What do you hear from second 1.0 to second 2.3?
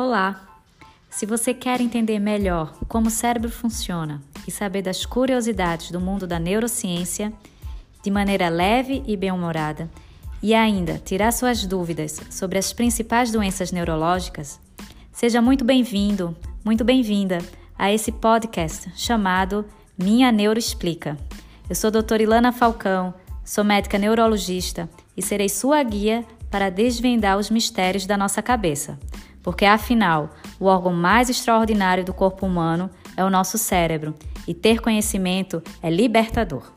Se você quer entender